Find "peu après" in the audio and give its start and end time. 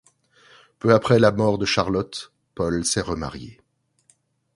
0.79-1.19